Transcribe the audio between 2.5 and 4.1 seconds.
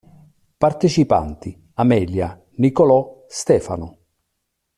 Nicolò, Stefano.